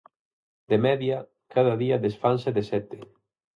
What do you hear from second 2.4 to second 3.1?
de sete.